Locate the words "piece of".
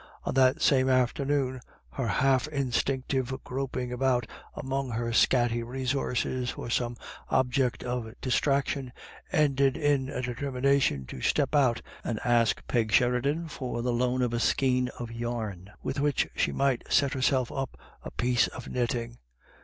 18.09-18.67